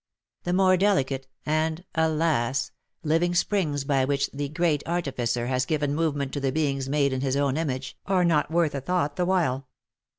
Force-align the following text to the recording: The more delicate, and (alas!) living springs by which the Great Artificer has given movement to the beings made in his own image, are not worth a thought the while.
The 0.45 0.53
more 0.53 0.77
delicate, 0.77 1.27
and 1.45 1.83
(alas!) 1.93 2.71
living 3.13 3.35
springs 3.35 3.83
by 3.83 4.03
which 4.03 4.31
the 4.33 4.49
Great 4.49 4.81
Artificer 4.87 5.45
has 5.45 5.63
given 5.63 5.93
movement 5.93 6.33
to 6.33 6.39
the 6.39 6.51
beings 6.51 6.89
made 6.89 7.13
in 7.13 7.21
his 7.21 7.37
own 7.37 7.55
image, 7.55 7.95
are 8.07 8.25
not 8.25 8.49
worth 8.49 8.73
a 8.73 8.81
thought 8.81 9.15
the 9.15 9.25
while. 9.27 9.67